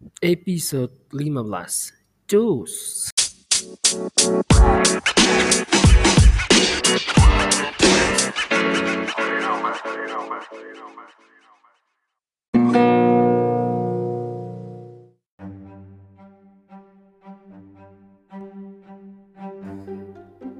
[0.00, 1.92] Episode 15
[2.24, 2.72] Cus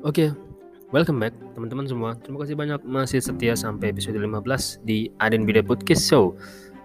[0.00, 0.34] Oke,
[0.92, 2.12] welcome back teman-teman semua.
[2.20, 6.36] Terima kasih banyak masih setia sampai episode 15 di Aden Bida Podcast Show.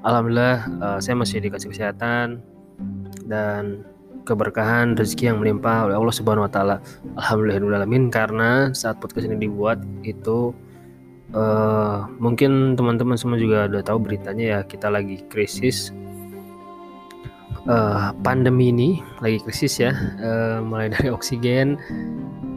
[0.05, 2.37] Alhamdulillah uh, saya masih dikasih kesehatan
[3.25, 3.81] dan
[4.21, 6.77] keberkahan rezeki yang melimpah oleh Allah Subhanahu wa taala.
[7.17, 10.53] Alhamdulillahirobbilalamin karena saat podcast ini dibuat itu
[11.33, 15.89] uh, mungkin teman-teman semua juga udah tahu beritanya ya kita lagi krisis
[17.65, 18.89] uh, pandemi ini
[19.25, 21.81] lagi krisis ya uh, mulai dari oksigen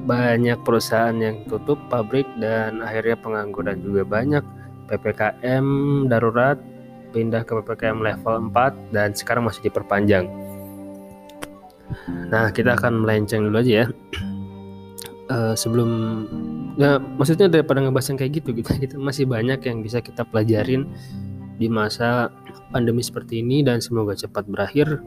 [0.04, 4.44] banyak perusahaan yang tutup pabrik dan akhirnya pengangguran juga banyak
[4.88, 5.66] PPKM
[6.08, 6.56] darurat
[7.10, 10.28] pindah ke PPKM level 4 dan sekarang masih diperpanjang.
[12.28, 13.86] Nah kita akan melenceng dulu aja ya.
[15.28, 15.90] Uh, sebelum
[16.76, 20.88] ya maksudnya daripada ngebahas yang kayak gitu gitu kita masih banyak yang bisa kita pelajarin
[21.58, 22.30] di masa
[22.70, 25.02] pandemi seperti ini dan semoga cepat berakhir.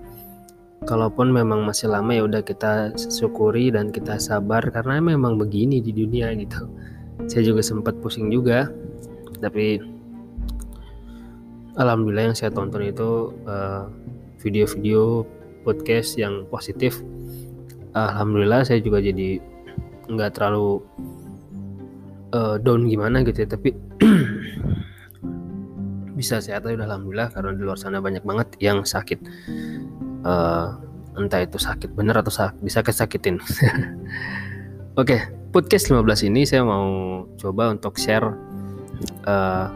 [0.81, 5.94] Kalaupun memang masih lama ya udah kita syukuri dan kita sabar karena memang begini di
[5.94, 6.66] dunia gitu.
[7.29, 8.66] Saya juga sempat pusing juga
[9.41, 9.77] tapi
[11.80, 13.31] alhamdulillah yang saya tonton itu
[14.41, 15.03] video video-video
[15.61, 17.00] podcast yang positif
[17.94, 19.38] alhamdulillah saya juga jadi
[20.09, 20.81] nggak terlalu
[22.33, 23.78] uh, down gimana gitu ya tapi
[26.19, 29.22] bisa sehat aja alhamdulillah karena di luar sana banyak banget yang sakit
[30.25, 30.81] uh,
[31.17, 33.39] entah itu sakit bener atau sak bisa kesakitin.
[35.00, 38.31] Oke, okay, podcast 15 ini saya mau coba untuk share
[39.28, 39.67] uh,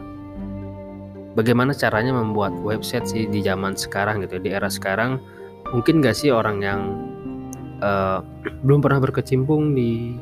[1.36, 5.20] bagaimana caranya membuat website sih di zaman sekarang gitu, di era sekarang.
[5.70, 6.80] Mungkin gak sih orang yang
[7.84, 8.24] uh,
[8.64, 10.16] belum pernah berkecimpung di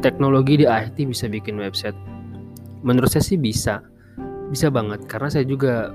[0.00, 1.94] teknologi di IT bisa bikin website?
[2.82, 3.84] Menurut saya sih bisa,
[4.48, 5.92] bisa banget karena saya juga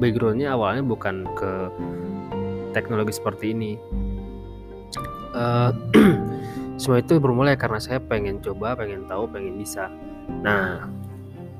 [0.00, 1.52] backgroundnya awalnya bukan ke
[2.72, 3.72] teknologi seperti ini.
[5.36, 5.70] Uh,
[6.80, 9.92] semua itu bermulai karena saya pengen coba, pengen tahu, pengen bisa.
[10.40, 10.88] Nah,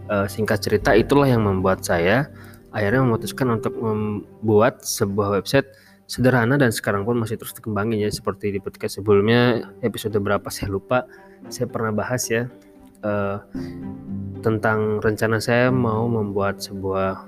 [0.08, 2.28] uh, singkat cerita itulah yang membuat saya
[2.72, 5.69] akhirnya memutuskan untuk membuat sebuah website
[6.08, 10.72] sederhana dan sekarang pun masih terus dikembangin ya seperti di podcast sebelumnya episode berapa saya
[10.72, 11.04] lupa
[11.48, 12.48] saya pernah bahas ya
[13.04, 13.41] uh,
[14.41, 17.24] tentang rencana saya mau membuat sebuah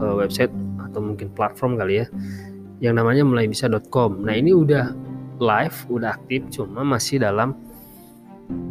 [0.00, 0.52] uh, website
[0.88, 2.06] atau mungkin platform kali ya
[2.78, 4.22] yang namanya mulai bisa.com.
[4.22, 4.94] Nah, ini udah
[5.38, 7.54] live, udah aktif, cuma masih dalam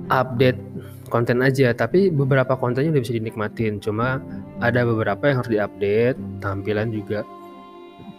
[0.08, 0.60] update
[1.08, 3.80] konten aja, tapi beberapa kontennya udah bisa dinikmatin.
[3.80, 4.20] Cuma
[4.60, 7.24] ada beberapa yang harus diupdate, tampilan juga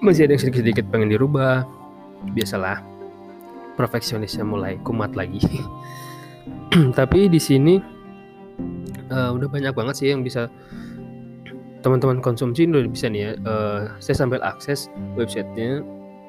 [0.02, 1.64] masih ada yang sedikit-sedikit pengen dirubah.
[2.34, 2.82] Biasalah,
[3.78, 5.38] perfeksionisnya mulai kumat lagi.
[6.98, 7.80] tapi di sini
[9.12, 10.52] uh, udah banyak banget sih yang bisa
[11.80, 15.80] teman-teman konsumsi udah bisa nih ya uh, saya sambil akses websitenya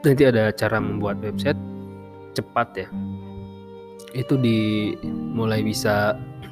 [0.06, 1.58] nanti ada cara membuat website
[2.38, 2.88] cepat ya
[4.16, 5.62] itu di mulai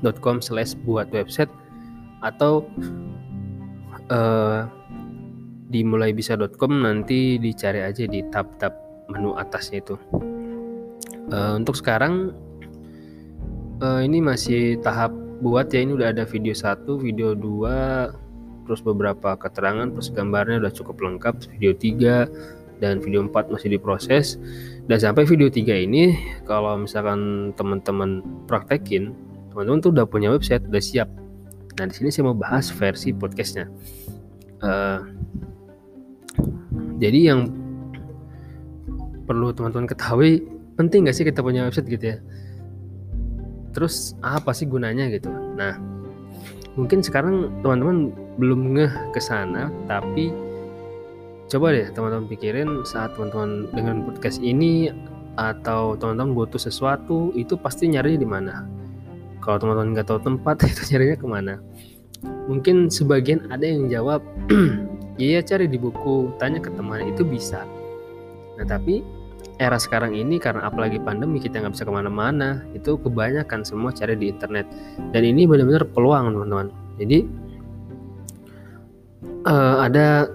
[0.02, 1.50] bisa.com slash buat website
[2.22, 2.66] atau
[4.09, 4.66] uh,
[5.68, 8.74] di mulai bisa.com nanti dicari aja di tab-tab
[9.12, 9.96] menu atasnya itu.
[11.28, 12.31] Uh, untuk sekarang
[13.84, 15.12] uh, ini masih tahap
[15.44, 15.84] buat ya.
[15.84, 18.09] Ini udah ada video satu video dua
[18.68, 21.40] terus beberapa keterangan plus gambarnya udah cukup lengkap.
[21.56, 24.35] Video 3 dan video 4 masih diproses.
[24.91, 29.16] Dan sampai video 3 ini kalau misalkan teman-teman praktekin
[29.57, 31.09] teman-teman tuh udah punya website udah siap.
[31.81, 33.66] Nah di sini saya mau bahas versi podcastnya.
[34.62, 35.01] Uh,
[37.01, 37.50] jadi yang
[39.25, 40.46] perlu teman-teman ketahui
[40.78, 42.17] penting gak sih kita punya website gitu ya?
[43.73, 45.34] Terus apa sih gunanya gitu?
[45.34, 45.73] Nah
[46.78, 50.29] mungkin sekarang teman-teman belum ngeh ke sana tapi
[51.50, 54.93] coba deh teman-teman pikirin saat teman-teman dengan podcast ini
[55.41, 58.77] atau teman-teman butuh sesuatu itu pasti nyarinya di mana
[59.47, 61.53] kalau teman-teman nggak tahu tempat itu nyarinya ke mana?
[62.52, 64.20] Mungkin sebagian ada yang jawab
[65.23, 67.64] iya cari di buku tanya ke teman itu bisa.
[68.59, 68.99] Nah tapi
[69.58, 72.59] era sekarang ini karena apalagi pandemi kita nggak bisa ke mana-mana.
[72.76, 74.67] Itu kebanyakan semua cari di internet.
[75.16, 76.67] Dan ini benar-benar peluang teman-teman.
[76.99, 77.17] Jadi
[79.47, 80.28] uh, ada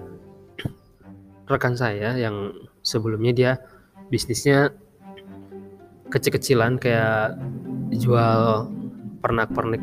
[1.53, 2.49] rekan saya yang
[2.81, 3.51] sebelumnya dia
[4.09, 4.73] bisnisnya
[6.09, 7.37] kecil-kecilan kayak
[7.93, 8.69] jual
[9.23, 9.79] pernak-pernik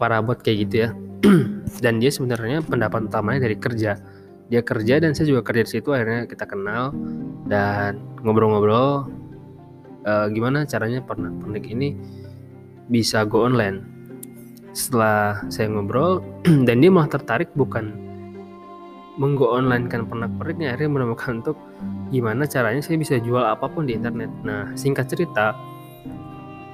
[0.00, 0.88] parabot kayak gitu ya.
[1.84, 4.00] Dan dia sebenarnya pendapat utamanya dari kerja.
[4.46, 6.94] Dia kerja dan saya juga kerja di situ akhirnya kita kenal
[7.50, 9.10] dan ngobrol-ngobrol
[10.06, 11.98] uh, gimana caranya pernah pernik ini
[12.86, 13.82] bisa go online.
[14.70, 16.22] Setelah saya ngobrol
[16.70, 17.90] dan dia malah tertarik bukan
[19.18, 21.58] menggo online kan pernak perniknya akhirnya menemukan untuk
[22.14, 24.30] gimana caranya saya bisa jual apa pun di internet.
[24.46, 25.58] Nah singkat cerita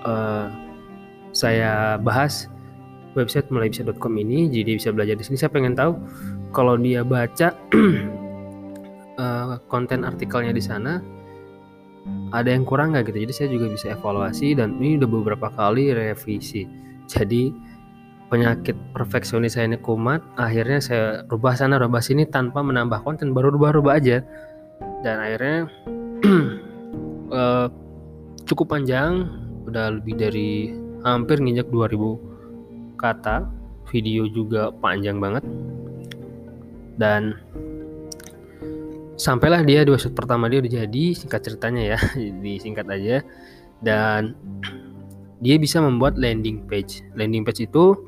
[0.04, 0.61] uh,
[1.32, 2.52] saya bahas
[3.16, 5.36] website bisa.com ini jadi bisa belajar di sini.
[5.36, 5.96] Saya pengen tahu
[6.52, 7.52] kalau dia baca
[9.20, 11.00] uh, konten artikelnya di sana
[12.32, 13.28] ada yang kurang nggak gitu?
[13.28, 16.64] Jadi saya juga bisa evaluasi dan ini udah beberapa kali revisi.
[17.06, 17.52] Jadi
[18.32, 23.36] penyakit perfeksionis saya ini kumat akhirnya saya rubah sana rubah sini tanpa menambah konten.
[23.36, 24.24] Baru rubah-rubah aja.
[25.04, 25.68] Dan akhirnya
[27.30, 27.68] uh,
[28.48, 29.28] cukup panjang.
[29.62, 33.50] Udah lebih dari hampir nginjak 2000 kata
[33.90, 35.44] video juga panjang banget.
[36.96, 37.34] Dan
[39.18, 41.98] sampailah dia di website pertama dia udah jadi singkat ceritanya ya
[42.44, 43.20] disingkat aja.
[43.82, 44.38] Dan
[45.42, 47.02] dia bisa membuat landing page.
[47.18, 47.98] Landing page itu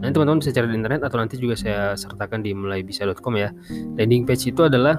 [0.00, 3.52] nanti teman-teman bisa cari di internet atau nanti juga saya sertakan di mulaibisa.com ya.
[4.00, 4.98] Landing page itu adalah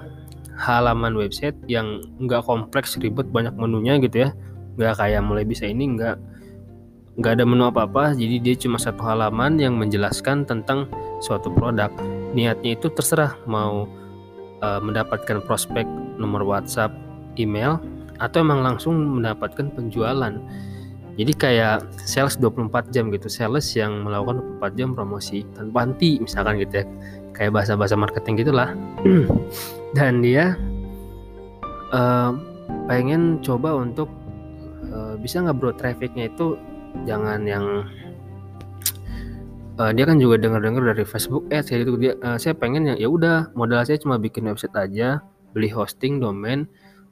[0.54, 4.38] halaman website yang nggak kompleks ribet banyak menunya gitu ya.
[4.78, 6.16] Nggak kayak mulai bisa ini nggak
[7.14, 10.90] nggak ada menu apa-apa jadi dia cuma satu halaman yang menjelaskan tentang
[11.22, 11.94] suatu produk
[12.34, 13.86] niatnya itu terserah mau
[14.64, 15.84] uh, mendapatkan prospek
[16.18, 16.96] nomor WhatsApp,
[17.36, 17.78] email
[18.24, 20.34] atau emang langsung mendapatkan penjualan.
[21.14, 26.58] Jadi kayak sales 24 jam gitu, sales yang melakukan 24 jam promosi tanpa henti misalkan
[26.58, 26.86] gitu ya.
[27.38, 28.74] Kayak bahasa-bahasa marketing gitulah.
[29.98, 30.58] Dan dia
[31.94, 32.34] uh,
[32.90, 34.10] pengen coba untuk
[34.90, 36.58] uh, bisa nggak bro trafficnya itu
[37.06, 37.66] jangan yang
[39.78, 41.98] uh, dia kan juga dengar-dengar dari Facebook Ads kayak gitu.
[41.98, 45.22] Dia uh, saya pengen yang ya udah modal saya cuma bikin website aja
[45.54, 46.66] beli hosting domain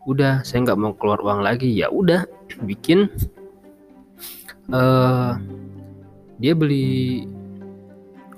[0.10, 1.70] udah saya nggak mau keluar uang lagi.
[1.70, 2.26] Ya udah
[2.70, 3.10] bikin.
[4.72, 5.36] Uh,
[6.42, 7.28] dia beli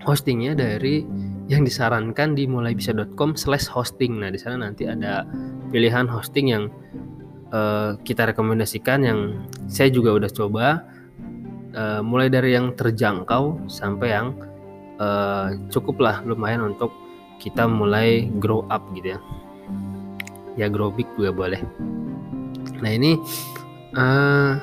[0.03, 1.07] hostingnya dari
[1.47, 4.19] yang disarankan di mulaibisa.com slash hosting.
[4.19, 5.27] Nah di sana nanti ada
[5.71, 6.67] pilihan hosting yang
[7.55, 9.19] uh, kita rekomendasikan yang
[9.67, 10.83] saya juga udah coba
[11.73, 14.27] uh, mulai dari yang terjangkau sampai yang
[14.97, 16.93] uh, cukup lah lumayan untuk
[17.41, 19.19] kita mulai grow up gitu ya.
[20.53, 21.61] Ya grow big juga boleh.
[22.79, 23.17] Nah ini
[23.97, 24.61] uh,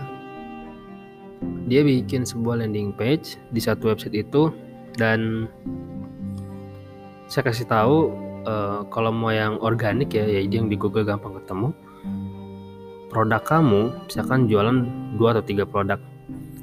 [1.66, 4.54] dia bikin sebuah landing page di satu website itu
[4.98, 5.50] dan
[7.30, 8.10] saya kasih tahu
[8.46, 11.70] uh, kalau mau yang organik ya ya yang di Google gampang ketemu.
[13.10, 14.86] Produk kamu misalkan jualan
[15.18, 15.98] dua atau tiga produk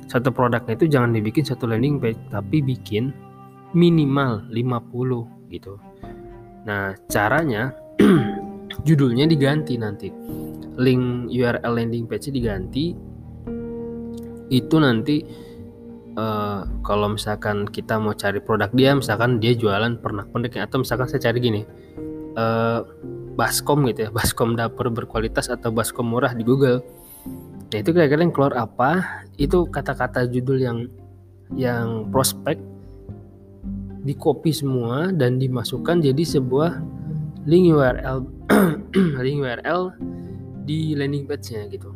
[0.07, 3.12] satu produknya itu jangan dibikin satu landing page tapi bikin
[3.75, 5.75] minimal 50 gitu.
[6.63, 7.75] Nah caranya
[8.88, 10.07] judulnya diganti nanti.
[10.77, 12.95] Link URL landing page diganti.
[14.48, 15.19] Itu nanti
[16.18, 21.07] uh, kalau misalkan kita mau cari produk dia misalkan dia jualan pernak pernik atau misalkan
[21.07, 21.62] saya cari gini
[22.36, 22.81] uh,
[23.38, 26.81] baskom gitu ya baskom dapur berkualitas atau baskom murah di Google
[27.68, 29.24] Nah itu kira-kira yang keluar apa?
[29.36, 30.78] Itu kata-kata judul yang
[31.56, 32.60] yang prospek
[34.04, 36.80] di copy semua dan dimasukkan jadi sebuah
[37.44, 38.24] link URL
[39.25, 39.81] link URL
[40.64, 41.91] di landing page-nya gitu.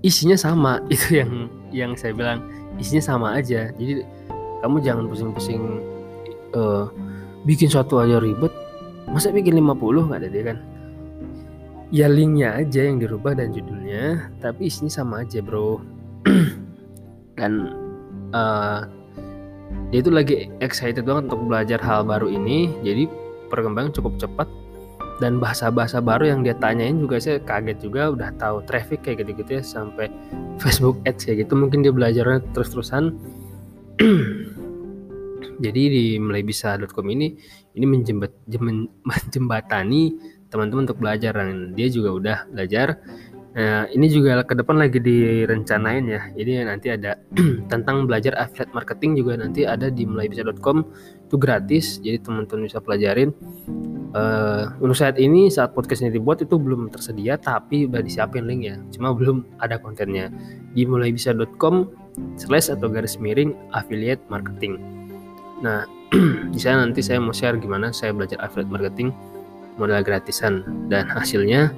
[0.00, 2.40] Isinya sama itu yang yang saya bilang
[2.80, 3.68] isinya sama aja.
[3.76, 4.00] Jadi
[4.64, 5.84] kamu jangan pusing-pusing
[6.56, 6.88] uh,
[7.44, 8.52] bikin suatu aja ribet.
[9.12, 10.58] Masa bikin 50 nggak ada deh kan?
[11.90, 15.82] Ya linknya aja yang dirubah dan judulnya tapi isinya sama aja bro.
[17.38, 17.72] Dan
[18.36, 18.86] uh,
[19.90, 22.70] dia itu lagi excited banget untuk belajar hal baru ini.
[22.86, 23.10] Jadi
[23.50, 24.48] perkembangan cukup cepat.
[25.20, 28.12] Dan bahasa-bahasa baru yang dia tanyain juga saya kaget juga.
[28.12, 30.08] Udah tahu traffic kayak gitu-gitu ya sampai
[30.60, 31.56] Facebook Ads kayak gitu.
[31.58, 33.16] Mungkin dia belajarnya terus-terusan.
[35.64, 37.36] Jadi di melaybisa.com ini
[37.76, 38.32] ini menjembat,
[39.08, 40.02] menjembatani
[40.50, 42.98] teman-teman untuk belajar dan dia juga udah belajar
[43.50, 46.22] Nah, ini juga ke depan lagi direncanain ya.
[46.38, 47.18] Jadi nanti ada
[47.72, 50.86] tentang belajar affiliate marketing juga nanti ada di mulaibisa.com
[51.26, 51.98] itu gratis.
[51.98, 53.34] Jadi teman-teman bisa pelajarin.
[54.10, 58.70] Uh, untuk saat ini saat podcast ini dibuat itu belum tersedia tapi udah disiapin link
[58.70, 58.78] ya.
[58.94, 60.30] Cuma belum ada kontennya
[60.70, 61.90] di mulaibisa.com
[62.38, 64.78] slash atau garis miring affiliate marketing.
[65.58, 65.90] Nah,
[66.54, 69.10] di sana nanti saya mau share gimana saya belajar affiliate marketing
[69.76, 70.62] modal gratisan.
[70.90, 71.70] Dan hasilnya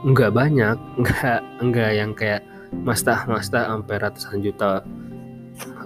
[0.00, 2.40] nggak banyak nggak nggak yang kayak
[2.72, 4.80] mastah mastah sampai ratusan juta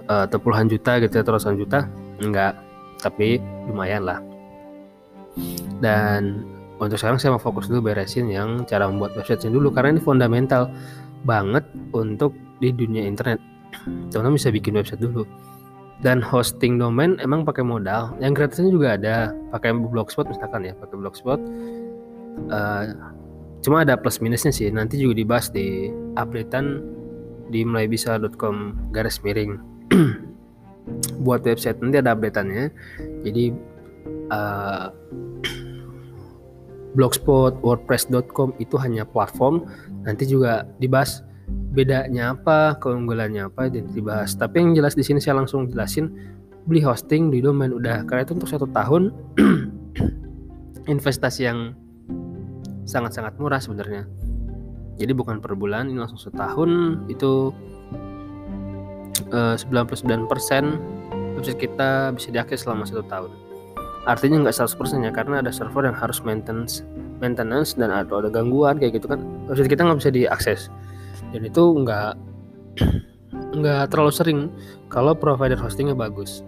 [0.07, 1.89] uh, atau puluhan juta gitu ya ratusan juta
[2.21, 2.53] nggak.
[3.01, 4.19] Tapi lumayan lah.
[5.83, 6.47] Dan
[6.79, 10.71] untuk sekarang saya mau fokus dulu beresin yang cara membuat website dulu karena ini fundamental
[11.23, 13.39] banget untuk di dunia internet.
[14.11, 15.27] Teman-teman bisa bikin website dulu
[16.03, 18.11] dan hosting domain emang pakai modal.
[18.19, 19.15] Yang gratisnya juga ada.
[19.55, 21.39] Pakai blogspot misalkan ya pakai blogspot.
[22.51, 22.83] Uh,
[23.63, 24.67] cuma ada plus minusnya sih.
[24.67, 25.87] Nanti juga dibahas di
[26.19, 26.83] updatean
[27.53, 29.61] di melaybisa.com garis miring.
[31.25, 32.65] Buat website nanti ada updateannya.
[33.23, 33.55] Jadi
[34.35, 34.91] uh,
[36.99, 39.63] blogspot wordpress.com itu hanya platform.
[40.03, 41.23] Nanti juga dibahas
[41.75, 46.09] bedanya apa keunggulannya apa dan dibahas tapi yang jelas di sini saya langsung jelasin
[46.65, 48.03] beli hosting di domain udah.
[48.09, 49.13] Karena itu untuk satu tahun
[50.93, 51.77] investasi yang
[52.85, 54.09] sangat-sangat murah sebenarnya.
[54.97, 57.01] Jadi bukan per bulan, ini langsung setahun.
[57.09, 57.53] Itu
[59.33, 60.25] uh, 99%
[61.35, 63.31] website kita bisa diakses selama satu tahun.
[64.05, 66.85] Artinya nggak 100% ya karena ada server yang harus maintenance,
[67.17, 69.19] maintenance dan atau ada gangguan kayak gitu kan.
[69.49, 70.69] Website kita nggak bisa diakses
[71.35, 72.15] dan itu nggak
[73.59, 74.39] nggak terlalu sering.
[74.87, 76.39] Kalau provider hostingnya bagus.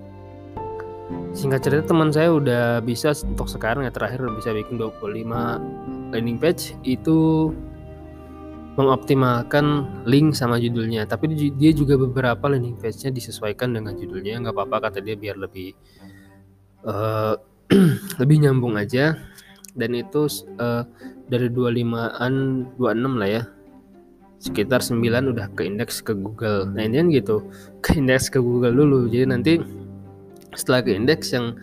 [1.35, 6.73] Singkat cerita teman saya udah bisa untuk sekarang ya terakhir bisa bikin 25 landing page
[6.87, 7.51] itu
[8.79, 11.03] mengoptimalkan link sama judulnya.
[11.03, 14.39] Tapi dia juga beberapa landing page-nya disesuaikan dengan judulnya.
[14.39, 15.75] Nggak apa-apa kata dia biar lebih
[16.87, 17.35] uh,
[18.23, 19.19] lebih nyambung aja.
[19.77, 20.25] Dan itu
[20.57, 20.87] uh,
[21.29, 22.33] dari 25an
[22.81, 23.43] 26 lah ya
[24.37, 25.03] sekitar 9
[25.33, 27.37] udah ke indeks ke Google nah ini kan gitu
[27.83, 29.59] ke indeks ke Google dulu jadi nanti
[30.57, 31.57] setelah ke indeks yang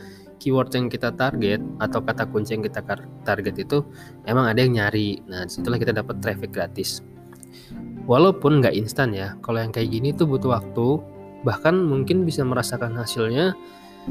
[0.45, 2.85] keyword yang kita target atau kata kunci yang kita
[3.25, 3.81] target itu
[4.29, 5.25] emang ada yang nyari.
[5.25, 7.01] Nah, setelah kita dapat traffic gratis.
[8.05, 11.01] Walaupun nggak instan ya, kalau yang kayak gini tuh butuh waktu,
[11.49, 13.57] bahkan mungkin bisa merasakan hasilnya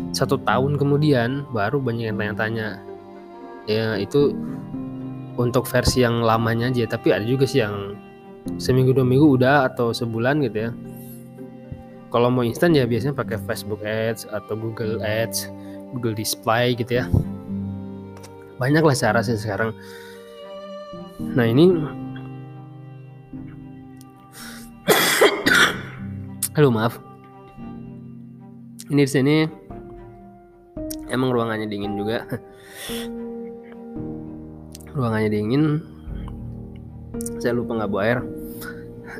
[0.09, 2.81] satu tahun kemudian baru banyak yang tanya-tanya.
[3.69, 4.33] Ya itu
[5.37, 7.93] untuk versi yang lamanya aja, tapi ada juga sih yang
[8.59, 10.71] seminggu dua minggu udah atau sebulan gitu ya.
[12.13, 15.49] Kalau mau instan ya biasanya pakai Facebook Ads atau Google Ads
[15.95, 17.09] Google Display gitu ya.
[18.61, 19.73] Banyak lah cara sih sekarang.
[21.17, 21.73] Nah ini
[26.57, 27.01] halo maaf.
[28.93, 29.49] Ini di sini.
[31.09, 32.25] Emang ruangannya dingin juga.
[34.97, 35.92] Ruangannya dingin
[37.39, 38.19] saya lupa nggak bawa air.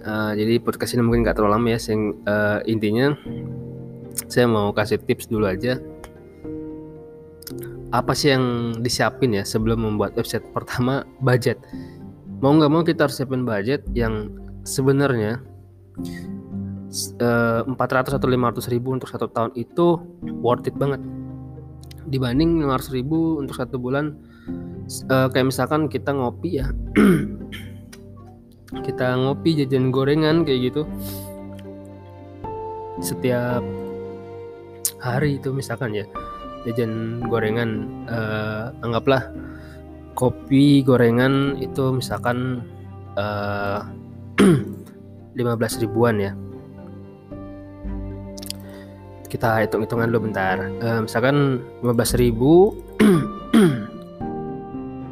[0.04, 3.16] Uh, jadi podcast ini mungkin nggak terlalu lama ya sing uh, intinya
[4.28, 5.80] saya mau kasih tips dulu aja.
[7.94, 11.06] Apa sih yang disiapin ya sebelum membuat website pertama?
[11.28, 11.62] Budget.
[12.42, 14.28] Mau nggak mau kita harus siapin budget yang
[14.68, 15.40] sebenarnya
[17.24, 19.96] eh, 400 atau 500 ribu untuk satu tahun itu
[20.44, 21.00] worth it banget.
[22.12, 24.20] Dibanding 500 ribu untuk satu bulan
[25.08, 26.68] eh, kayak misalkan kita ngopi ya
[28.82, 30.90] kita ngopi jajan gorengan kayak gitu.
[32.98, 33.62] Setiap
[34.98, 36.10] hari itu misalkan ya
[36.64, 39.30] jajan gorengan uh, anggaplah
[40.16, 42.64] kopi gorengan itu misalkan
[43.20, 43.84] uh,
[44.40, 46.32] eh, 15 ribuan ya.
[49.28, 50.62] Kita hitung-hitungan dulu bentar.
[50.82, 52.78] Uh, misalkan 15 ribu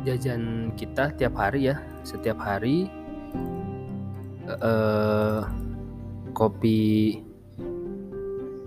[0.05, 2.89] jajan kita tiap hari ya setiap hari
[4.59, 5.39] uh,
[6.35, 7.19] kopi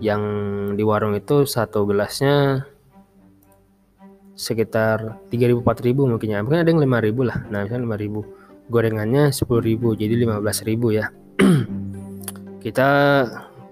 [0.03, 0.23] yang
[0.75, 2.67] di warung itu satu gelasnya
[4.35, 6.43] sekitar 3000 4000 mungkin ya.
[6.43, 7.37] Mungkin ada yang 5000 lah.
[7.47, 11.05] Nah misalnya 5000 gorengannya 10000 jadi 15000 ya.
[12.63, 12.89] Kita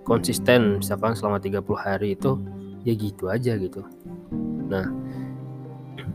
[0.07, 2.39] konsisten misalkan selama 30 hari itu
[2.87, 3.83] ya gitu aja gitu.
[4.71, 4.87] Nah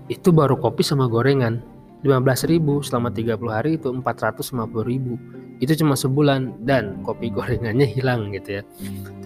[0.09, 1.61] itu baru kopi sama gorengan.
[1.99, 8.63] 15.000 selama 30 hari itu 450.000 itu cuma sebulan dan kopi gorengannya hilang gitu ya.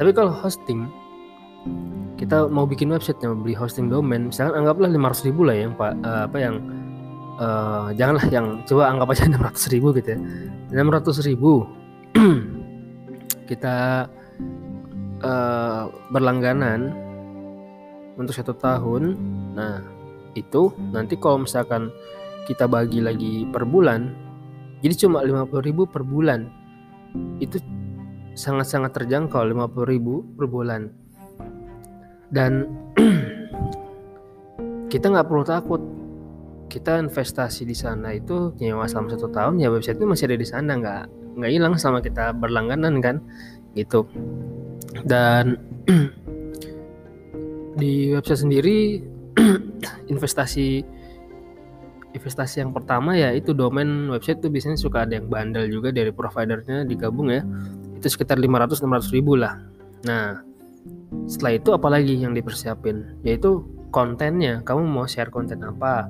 [0.00, 0.88] Tapi kalau hosting
[2.16, 5.94] kita mau bikin website yang beli hosting domain misalkan anggaplah 500 ribu lah yang pak
[6.02, 6.54] uh, apa yang
[7.38, 10.18] uh, janganlah yang coba anggap aja 600 ribu gitu ya.
[10.72, 11.52] 600 ribu
[13.50, 14.08] kita
[15.22, 16.94] uh, berlangganan
[18.16, 19.16] untuk satu tahun.
[19.56, 19.82] Nah
[20.32, 21.92] itu nanti kalau misalkan
[22.48, 24.31] kita bagi lagi per bulan
[24.82, 26.50] jadi cuma 50 ribu per bulan.
[27.38, 27.62] Itu
[28.34, 30.90] sangat-sangat terjangkau 50 ribu per bulan.
[32.34, 32.66] Dan
[34.92, 35.82] kita nggak perlu takut.
[36.66, 40.48] Kita investasi di sana itu nyewa selama satu tahun ya website itu masih ada di
[40.48, 41.02] sana nggak
[41.36, 43.16] nggak hilang sama kita berlangganan kan
[43.78, 44.08] gitu.
[45.06, 45.60] Dan
[47.80, 49.04] di website sendiri
[50.12, 50.82] investasi
[52.12, 56.12] investasi yang pertama ya itu domain website tuh biasanya suka ada yang bandel juga dari
[56.12, 57.42] providernya digabung ya.
[57.96, 59.58] Itu sekitar 500-600 ribu lah.
[60.04, 60.44] Nah
[61.28, 63.24] setelah itu apalagi yang dipersiapin?
[63.24, 64.60] Yaitu kontennya.
[64.64, 66.08] Kamu mau share konten apa?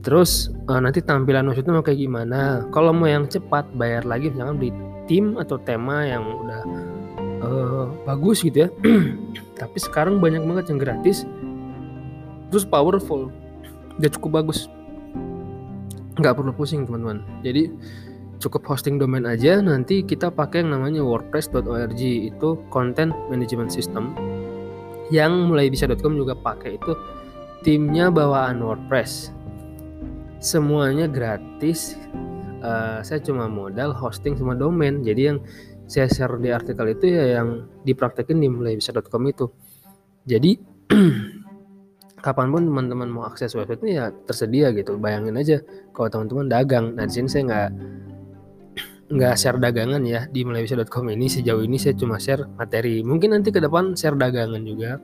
[0.00, 2.64] Terus uh, nanti tampilan website mau kayak gimana?
[2.74, 4.70] Kalau mau yang cepat bayar lagi misalkan di
[5.04, 6.62] tim atau tema yang udah
[7.44, 8.68] uh, bagus gitu ya.
[9.60, 11.28] Tapi sekarang banyak banget yang gratis.
[12.48, 13.28] Terus powerful.
[14.00, 14.66] Udah cukup bagus
[16.20, 17.24] nggak perlu pusing teman-teman.
[17.40, 17.72] Jadi
[18.40, 19.60] cukup hosting domain aja.
[19.60, 24.16] Nanti kita pakai yang namanya wordpress.org itu content management system
[25.12, 26.92] yang mulai bisa.com juga pakai itu.
[27.60, 29.36] Timnya bawaan WordPress.
[30.40, 32.00] Semuanya gratis.
[32.64, 35.04] Uh, saya cuma modal hosting sama domain.
[35.04, 35.38] Jadi yang
[35.84, 39.52] saya share di artikel itu ya yang dipraktekin di mulai bisa.com itu.
[40.24, 40.56] Jadi
[42.20, 44.96] kapan pun teman-teman mau akses website ini ya tersedia gitu.
[45.00, 45.56] Bayangin aja
[45.96, 46.86] kalau teman-teman dagang.
[46.94, 47.70] Nah di sini saya nggak
[49.10, 51.26] nggak share dagangan ya di bisa.com ini.
[51.26, 53.02] Sejauh ini saya cuma share materi.
[53.02, 55.00] Mungkin nanti ke depan share dagangan juga.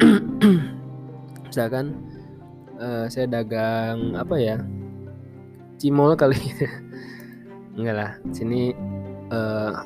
[1.50, 1.98] Misalkan
[2.80, 4.56] uh, saya dagang apa ya?
[5.76, 6.40] Cimol kali.
[7.76, 8.72] Enggak lah sini
[9.28, 9.84] uh,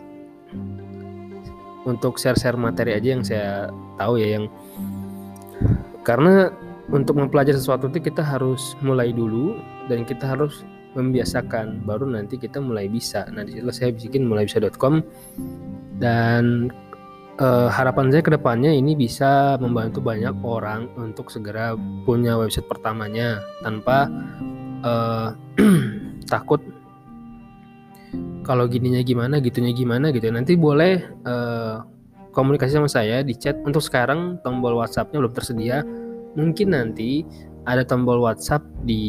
[1.88, 4.44] untuk share-share materi aja yang saya tahu ya yang
[6.02, 6.48] karena
[6.90, 10.66] untuk mempelajari sesuatu itu kita harus mulai dulu dan kita harus
[10.98, 13.26] membiasakan baru nanti kita mulai bisa.
[13.30, 14.98] Nah di situ saya bikin mulai bisa.com
[16.02, 16.72] dan
[17.38, 23.38] uh, harapan saya ke depannya ini bisa membantu banyak orang untuk segera punya website pertamanya
[23.62, 24.10] tanpa
[24.82, 25.30] uh,
[26.32, 26.58] takut
[28.42, 30.26] kalau gininya gimana gitunya gimana gitu.
[30.34, 31.86] Nanti boleh uh,
[32.30, 33.58] komunikasi sama saya di chat.
[33.66, 35.82] Untuk sekarang tombol WhatsAppnya belum tersedia.
[36.38, 37.26] Mungkin nanti
[37.66, 39.02] ada tombol WhatsApp di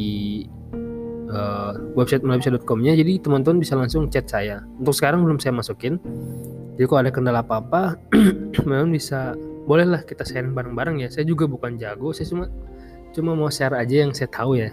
[1.32, 4.62] uh, website melalui.com-nya jadi teman-teman bisa langsung chat saya.
[4.78, 5.98] Untuk sekarang belum saya masukin.
[6.76, 8.00] Jadi kalau ada kendala apa-apa
[8.70, 11.10] memang bisa bolehlah kita share bareng-bareng ya.
[11.14, 12.46] Saya juga bukan jago saya cuma
[13.12, 14.72] cuma mau share aja yang saya tahu ya.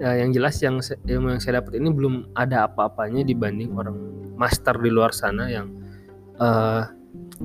[0.00, 4.00] Ya, yang jelas yang ilmu yang saya dapat ini belum ada apa-apanya dibanding orang
[4.32, 5.68] master di luar sana yang
[6.40, 6.88] uh,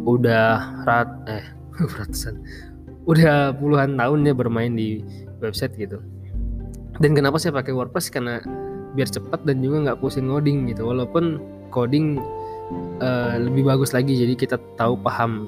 [0.04, 1.46] udah rat eh
[2.00, 2.36] ratusan.
[3.08, 5.00] Udah puluhan tahun ya bermain di
[5.40, 6.02] website gitu.
[7.00, 8.12] Dan kenapa saya pakai WordPress?
[8.12, 8.40] Karena
[8.96, 10.88] biar cepat dan juga nggak pusing ngoding gitu.
[10.88, 12.20] Walaupun coding
[13.00, 14.16] uh, lebih bagus lagi.
[14.16, 15.48] Jadi kita tahu paham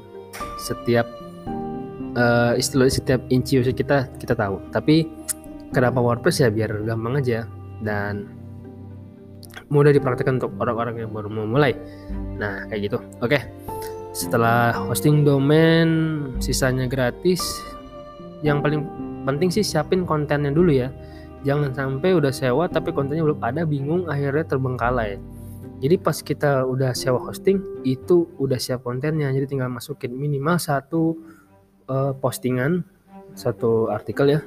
[0.62, 1.08] setiap
[2.16, 4.62] uh, istilah setiap inci website kita kita tahu.
[4.70, 5.08] Tapi
[5.72, 6.46] kenapa WordPress?
[6.46, 7.48] Ya biar gampang aja.
[7.82, 8.28] Dan
[9.72, 11.74] mudah dipraktekkan untuk orang-orang yang baru mau mulai.
[12.38, 12.98] Nah kayak gitu.
[13.24, 13.40] Oke
[14.18, 15.86] setelah hosting domain
[16.42, 17.62] sisanya gratis.
[18.42, 18.82] Yang paling
[19.30, 20.90] penting sih siapin kontennya dulu ya.
[21.46, 25.22] Jangan sampai udah sewa tapi kontennya belum ada bingung akhirnya terbengkalai.
[25.78, 29.30] Jadi pas kita udah sewa hosting itu udah siap kontennya.
[29.30, 31.14] Jadi tinggal masukin minimal satu
[31.86, 32.82] uh, postingan
[33.38, 34.42] satu artikel ya.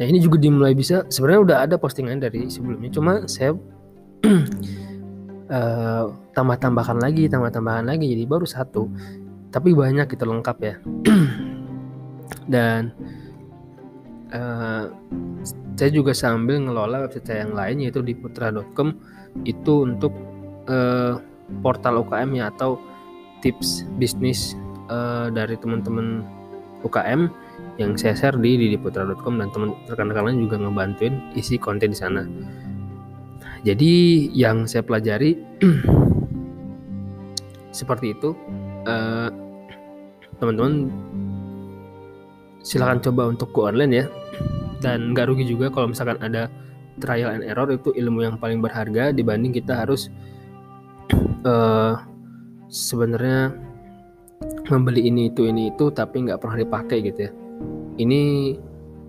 [0.00, 1.04] Nah ini juga dimulai bisa.
[1.12, 2.88] Sebenarnya udah ada postingan dari sebelumnya.
[2.88, 3.52] Cuma saya
[5.50, 6.04] uh,
[6.34, 8.88] tambah-tambahkan lagi tambah-tambahkan lagi jadi baru satu.
[9.50, 10.74] Tapi banyak kita gitu lengkap ya.
[12.52, 12.92] Dan
[14.34, 14.90] uh,
[15.76, 18.96] saya juga sambil ngelola website saya yang lain yaitu di putra.com
[19.44, 20.12] itu untuk
[20.66, 21.20] uh,
[21.60, 22.80] portal UKM ya atau
[23.44, 24.56] tips bisnis
[24.88, 26.24] uh, dari teman-teman
[26.82, 27.28] UKM
[27.76, 32.24] yang saya share di didiputra.com dan teman rekan-rekan lain juga ngebantuin isi konten di sana.
[33.66, 35.34] Jadi yang saya pelajari
[37.78, 38.30] seperti itu,
[38.86, 39.28] eh,
[40.38, 40.86] teman-teman
[42.62, 44.04] silahkan coba untuk go online ya,
[44.78, 46.46] dan nggak rugi juga kalau misalkan ada
[47.02, 50.14] trial and error itu ilmu yang paling berharga dibanding kita harus
[51.42, 51.98] uh,
[52.70, 53.50] sebenarnya
[54.70, 57.32] membeli ini itu ini itu tapi nggak pernah dipakai gitu ya.
[57.98, 58.20] Ini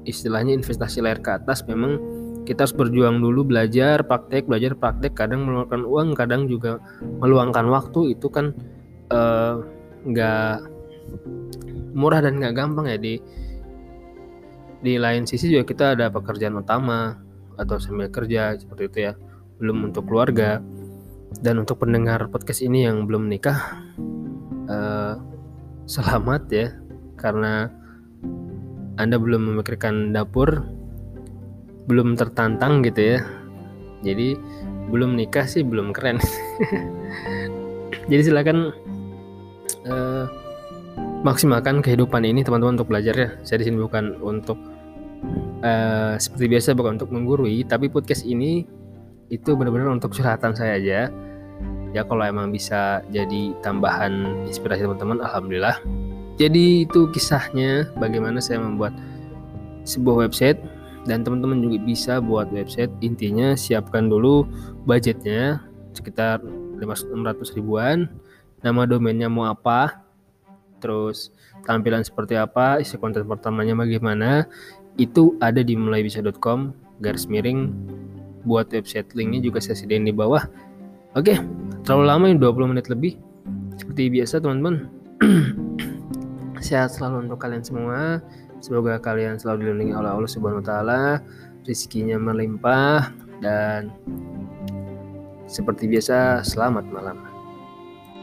[0.09, 2.16] istilahnya investasi layar ke atas memang
[2.47, 5.11] kita harus berjuang dulu belajar praktek belajar praktek.
[5.11, 6.79] Kadang mengeluarkan uang kadang juga
[7.19, 8.15] meluangkan waktu.
[8.15, 8.55] Itu kan
[9.11, 9.53] eh,
[10.07, 12.95] nggak uh, murah dan nggak gampang ya.
[12.95, 13.19] Di
[14.79, 17.19] di lain sisi juga kita ada pekerjaan utama
[17.59, 19.13] atau sambil kerja seperti itu ya.
[19.59, 20.63] Belum untuk keluarga.
[21.43, 23.83] Dan untuk pendengar podcast ini yang belum menikah
[24.71, 25.19] uh,
[25.83, 26.71] selamat ya.
[27.19, 27.67] Karena
[28.95, 30.76] anda belum memikirkan dapur,
[31.87, 33.19] belum tertantang gitu ya.
[34.03, 34.37] Jadi
[34.91, 36.21] belum nikah sih belum keren.
[38.11, 38.71] Jadi silakan
[39.87, 40.25] uh,
[41.25, 43.29] maksimalkan kehidupan ini teman-teman untuk belajar ya.
[43.43, 44.59] Saya di sini bukan untuk
[45.65, 48.65] uh, seperti biasa bukan untuk menggurui tapi podcast ini
[49.27, 50.99] itu benar-benar untuk curhatan saya aja
[51.91, 55.77] ya kalau emang bisa jadi tambahan inspirasi teman-teman alhamdulillah
[56.37, 58.93] jadi itu kisahnya bagaimana saya membuat
[59.87, 60.59] sebuah website
[61.07, 64.43] dan teman-teman juga bisa buat website intinya siapkan dulu
[64.83, 65.63] budgetnya
[65.95, 66.43] sekitar
[66.77, 68.11] 500 ribuan.
[68.61, 70.03] Nama domainnya mau apa
[70.77, 71.33] terus
[71.65, 74.45] tampilan seperti apa isi konten pertamanya bagaimana
[75.01, 77.71] itu ada di mulaibisa.com garis miring.
[78.43, 80.43] Buat website linknya juga saya sediain di bawah.
[81.15, 81.39] Oke
[81.87, 83.15] terlalu lama ini 20 menit lebih.
[83.79, 84.91] Seperti biasa teman-teman.
[86.67, 88.19] Sehat selalu untuk kalian semua
[88.59, 91.01] Semoga kalian selalu dilindungi oleh Allah Subhanahu wa taala,
[91.63, 93.93] rezekinya melimpah dan
[95.47, 97.17] seperti biasa selamat malam.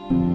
[0.05, 0.34] thank you